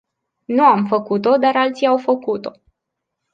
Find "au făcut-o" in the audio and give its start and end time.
1.87-2.51